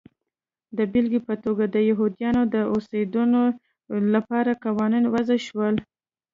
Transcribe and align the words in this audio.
د 0.77 0.79
بېلګې 0.91 1.21
په 1.27 1.33
توګه 1.43 1.63
د 1.75 1.77
یهودیانو 1.89 2.43
د 2.53 2.55
اوسېدنې 2.71 3.45
لپاره 4.13 4.59
قوانین 4.65 5.05
وضع 5.13 5.37
شول. 5.47 5.75